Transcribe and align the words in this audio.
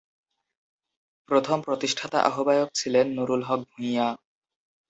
প্রথম 1.29 1.57
প্রতিষ্ঠাতা 1.61 2.19
আহ্বায়ক 2.29 2.69
ছিলেন 2.75 3.05
নূরুল 3.15 3.41
হক 3.43 3.61
ভূঁইয়া। 3.71 4.07